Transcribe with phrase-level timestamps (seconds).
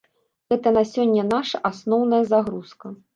[0.53, 2.93] Гэта на сёння наша асноўная загрузка.